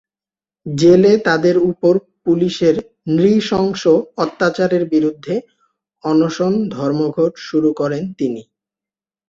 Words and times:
জেলে 0.65 1.13
তাদের 1.27 1.55
উপর 1.71 1.93
পুলিশের 2.25 2.75
নৃশংস 3.11 3.83
অত্যাচারের 4.17 4.83
বিরুদ্ধে 4.93 5.35
অনশন 6.03 6.53
ধর্মঘট 6.75 7.33
শুরু 7.47 7.69
করেন 7.73 8.03
তিনি। 8.19 8.41